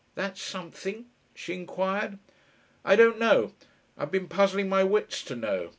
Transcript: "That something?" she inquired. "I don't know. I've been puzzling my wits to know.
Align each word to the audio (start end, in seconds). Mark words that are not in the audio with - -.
"That 0.15 0.35
something?" 0.35 1.05
she 1.35 1.53
inquired. 1.53 2.17
"I 2.83 2.95
don't 2.95 3.19
know. 3.19 3.53
I've 3.95 4.09
been 4.09 4.27
puzzling 4.27 4.67
my 4.67 4.83
wits 4.83 5.21
to 5.25 5.35
know. 5.35 5.69